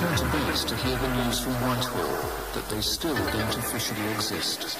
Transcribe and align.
to 0.00 0.24
base 0.32 0.64
to 0.64 0.74
hear 0.76 0.96
the 0.96 1.14
news 1.14 1.40
from 1.40 1.52
Whitehall 1.60 2.16
that 2.54 2.66
they 2.70 2.80
still 2.80 3.14
don't 3.14 3.56
officially 3.58 4.00
exist. 4.12 4.78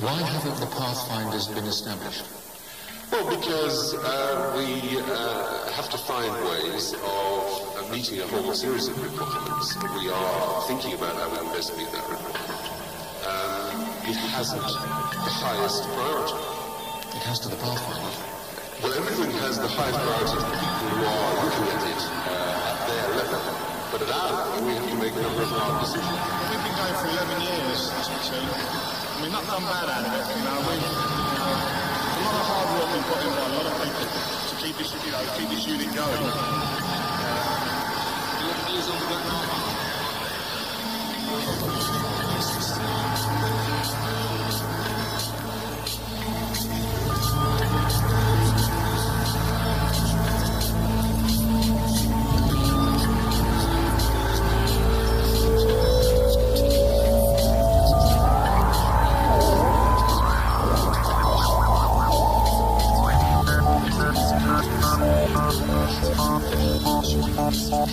Why 0.00 0.16
haven't 0.24 0.56
the 0.56 0.72
Pathfinders 0.72 1.48
been 1.48 1.66
established? 1.66 2.24
Well, 3.12 3.28
because 3.28 3.92
uh, 3.92 4.56
we 4.56 4.96
uh, 5.04 5.70
have 5.72 5.90
to 5.90 5.98
find 5.98 6.32
ways 6.48 6.94
of 6.94 7.04
uh, 7.76 7.92
meeting 7.92 8.20
a 8.20 8.26
whole 8.28 8.54
series 8.54 8.88
of 8.88 8.96
requirements. 9.04 9.76
We 9.76 10.08
are 10.08 10.62
thinking 10.62 10.94
about 10.94 11.16
how 11.16 11.28
we 11.28 11.36
can 11.36 11.52
best 11.52 11.76
meet 11.76 11.92
that 11.92 12.08
requirement. 12.08 12.72
Um, 13.28 13.84
it 14.08 14.16
hasn't 14.32 14.62
the 14.64 15.34
highest 15.44 15.84
priority. 15.92 16.40
It 17.20 17.22
has 17.28 17.38
to 17.40 17.48
the 17.50 17.56
Pathfinders. 17.56 18.16
Well, 18.80 18.94
everything 18.96 19.30
has 19.44 19.60
the 19.60 19.68
highest 19.68 20.00
priority 20.00 20.40
to 20.40 20.48
the 20.48 20.56
people 20.56 20.88
who 20.88 21.04
are 21.04 21.44
looking 21.44 21.68
at 21.68 21.84
it 21.84 22.02
uh, 22.32 22.67
their 22.88 23.08
level. 23.20 23.40
But 23.92 24.02
at 24.02 24.10
our 24.10 24.32
level, 24.32 24.64
we 24.64 24.72
have 24.74 24.88
to 24.88 24.96
make 24.96 25.14
a 25.16 25.22
number 25.22 25.42
of 25.44 25.52
hard 25.52 25.84
decisions. 25.84 26.08
We've 26.08 26.64
been 26.64 26.76
going 26.76 26.96
for 26.96 27.08
11 27.08 27.40
years, 27.44 27.92
a 27.92 28.18
team. 28.24 28.48
I 28.48 29.22
mean, 29.22 29.32
not 29.32 29.44
done 29.44 29.64
bad 29.64 29.88
out 29.88 30.04
of 30.08 30.12
it. 30.12 30.24
You 30.32 30.44
know, 30.44 30.56
we've, 30.64 30.80
you 30.80 31.40
know, 31.40 31.52
a 31.52 32.20
lot 32.24 32.36
of 32.36 32.44
hard 32.48 32.68
work 32.76 32.88
been 32.92 33.04
put 33.08 33.20
in 33.24 33.32
by 33.32 33.44
a 33.44 33.52
lot 33.56 33.66
of 33.68 33.74
people 33.80 34.08
to 34.08 34.54
keep 34.60 34.76
this, 34.76 34.92
you 34.92 35.12
know, 35.12 35.20
keep 35.36 35.48
this 35.52 35.64
unit 35.68 35.90
going. 35.92 36.24
Uh, 36.24 36.88
11 38.44 38.72
years 38.72 38.88
on 38.88 38.96
the 38.96 39.06
back 39.08 39.67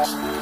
Just 0.00 0.39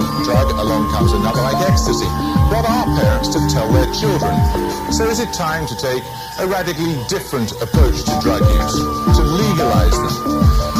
drug, 0.00 0.24
drug, 0.24 0.50
along 0.60 0.90
comes 0.92 1.12
another 1.12 1.40
like 1.40 1.56
ecstasy. 1.68 2.06
What 2.52 2.68
are 2.68 2.84
parents 3.00 3.28
to 3.32 3.40
tell 3.48 3.70
their 3.72 3.88
children? 3.94 4.34
So 4.92 5.08
is 5.08 5.20
it 5.20 5.32
time 5.32 5.66
to 5.66 5.76
take 5.76 6.04
a 6.38 6.46
radically 6.46 7.00
different 7.08 7.52
approach 7.62 8.04
to 8.04 8.12
drug 8.20 8.44
use, 8.44 8.76
to 9.16 9.22
legalize 9.24 9.96
them? 9.96 10.14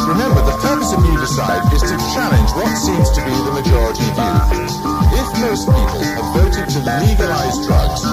Remember, 0.05 0.41
the 0.45 0.57
purpose 0.61 0.93
of 0.93 1.03
You 1.03 1.17
Decide 1.17 1.65
is 1.73 1.81
to 1.81 1.97
challenge 2.13 2.49
what 2.53 2.69
seems 2.77 3.09
to 3.17 3.21
be 3.25 3.33
the 3.33 3.53
majority 3.57 4.05
view. 4.05 4.37
If 5.17 5.27
most 5.41 5.65
people 5.65 6.03
have 6.13 6.27
voted 6.37 6.69
to 6.69 6.79
legalize 6.85 7.57
drugs, 7.65 8.05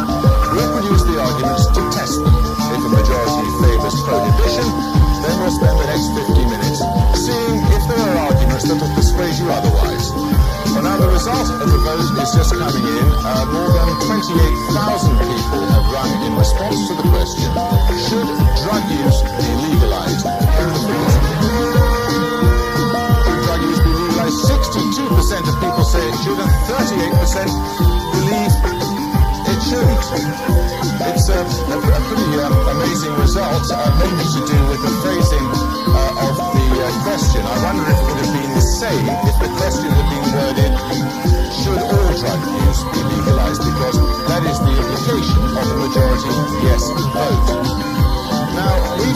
result 11.24 11.56
of 11.56 11.72
the 11.72 11.80
vote 11.80 12.04
is 12.04 12.36
just 12.36 12.52
coming 12.52 12.84
in. 12.84 13.08
Uh, 13.24 13.48
more 13.48 13.72
than 13.72 13.88
28,000 14.12 15.08
people 15.24 15.64
have 15.72 15.88
rung 15.88 16.12
in 16.20 16.36
response 16.36 16.76
to 16.84 16.92
the 17.00 17.06
question, 17.08 17.48
should 17.96 18.28
drug 18.60 18.84
use 18.92 19.24
be 19.24 19.48
legalized? 19.64 20.20
Drug 23.40 23.60
use 23.64 23.80
be 23.80 23.92
legalized? 24.04 24.36
62% 24.52 25.48
of 25.48 25.56
people 25.64 25.84
say 25.88 26.04
it 26.04 26.16
should, 26.28 26.36
and 26.36 26.52
38% 26.68 27.48
believe 28.12 28.52
it 29.48 29.60
shouldn't. 29.64 30.04
It's 31.08 31.32
a, 31.32 31.40
a, 31.40 31.76
a 31.80 32.00
pretty 32.04 32.36
uh, 32.36 32.52
amazing 32.76 33.16
result, 33.16 33.64
uh, 33.72 33.93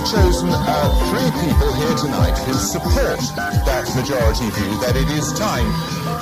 chosen 0.08 0.48
uh, 0.48 0.88
three 1.12 1.28
people 1.44 1.70
here 1.74 1.94
tonight 1.96 2.32
who 2.48 2.54
support 2.54 3.20
that 3.68 3.84
majority 3.94 4.48
view 4.56 4.72
that 4.80 4.96
it 4.96 5.06
is 5.12 5.38
time 5.38 5.68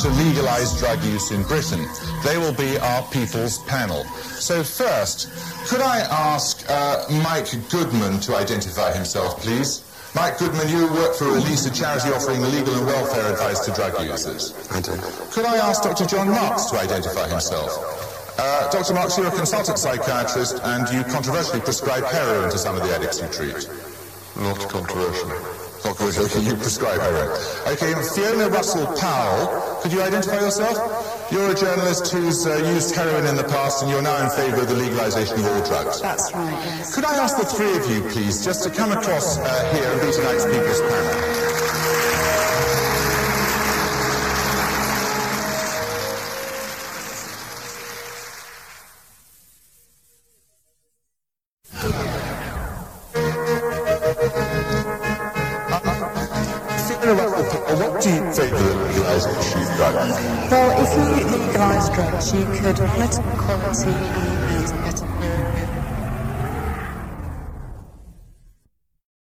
to 0.00 0.08
legalise 0.18 0.76
drug 0.76 0.98
use 1.04 1.30
in 1.30 1.40
Britain. 1.44 1.86
They 2.24 2.36
will 2.36 2.52
be 2.54 2.78
our 2.78 3.02
People's 3.12 3.58
Panel. 3.70 4.02
So 4.42 4.64
first, 4.64 5.30
could 5.68 5.80
I 5.80 6.00
ask 6.00 6.68
uh, 6.68 7.04
Mike 7.22 7.46
Goodman 7.70 8.18
to 8.26 8.34
identify 8.34 8.92
himself, 8.92 9.38
please? 9.40 9.84
Mike 10.16 10.38
Goodman, 10.38 10.68
you 10.68 10.90
work 10.94 11.14
for 11.14 11.26
Release, 11.26 11.66
a 11.66 11.72
charity 11.72 12.08
offering 12.08 12.42
legal 12.42 12.74
and 12.74 12.86
welfare 12.86 13.30
advice 13.32 13.60
to 13.66 13.72
drug 13.72 13.94
users. 14.02 14.50
I 14.72 14.80
do. 14.80 14.96
Could 15.30 15.44
I 15.44 15.58
ask 15.58 15.84
Dr. 15.84 16.06
John 16.06 16.28
Marks 16.30 16.64
to 16.70 16.78
identify 16.80 17.28
himself? 17.28 18.05
Uh, 18.38 18.70
Dr. 18.70 18.92
Marks, 18.92 19.16
you're 19.16 19.28
a 19.28 19.30
consultant 19.30 19.78
psychiatrist 19.78 20.60
and 20.62 20.88
you 20.90 21.02
controversially 21.12 21.60
prescribe 21.60 22.04
heroin 22.04 22.50
to 22.50 22.58
some 22.58 22.76
of 22.76 22.82
the 22.82 22.94
addicts 22.94 23.20
you 23.20 23.28
treat. 23.28 23.68
Not 24.36 24.58
controversial. 24.68 25.28
Not 25.84 25.96
good, 25.96 26.18
okay, 26.18 26.40
you 26.40 26.54
prescribe 26.56 27.00
heroin. 27.00 27.30
Okay, 27.68 27.94
Fiona 28.12 28.48
Russell 28.50 28.86
Powell, 28.98 29.80
could 29.80 29.92
you 29.92 30.02
identify 30.02 30.40
yourself? 30.40 30.76
You're 31.32 31.50
a 31.50 31.54
journalist 31.54 32.12
who's 32.12 32.46
uh, 32.46 32.56
used 32.74 32.94
heroin 32.94 33.26
in 33.26 33.36
the 33.36 33.44
past 33.44 33.82
and 33.82 33.90
you're 33.90 34.02
now 34.02 34.22
in 34.22 34.30
favour 34.30 34.62
of 34.62 34.68
the 34.68 34.74
legalisation 34.74 35.38
of 35.38 35.46
all 35.46 35.66
drugs. 35.66 36.02
That's 36.02 36.32
right, 36.34 36.52
yes. 36.52 36.94
Could 36.94 37.04
I 37.04 37.16
ask 37.16 37.38
the 37.38 37.46
three 37.46 37.74
of 37.76 37.88
you, 37.90 38.02
please, 38.10 38.44
just 38.44 38.64
to 38.64 38.70
come 38.70 38.92
across 38.92 39.38
uh, 39.38 39.72
here 39.72 39.90
and 39.90 40.00
be 40.00 40.12
tonight's 40.12 40.44
People's 40.44 40.80
Panel? 40.80 41.65
What 57.14 58.02
do 58.02 58.10
you 58.10 58.20
the 58.50 58.74
legalisation 58.90 59.62
of 59.62 59.76
drugs? 59.76 60.50
Well, 60.50 60.70
if 60.82 60.90
you 60.96 61.38
legalise 61.38 61.88
drugs, 61.94 62.32
you 62.32 62.44
could 62.46 62.78
monitor 62.80 63.22
the 63.22 63.36
quality 63.36 64.45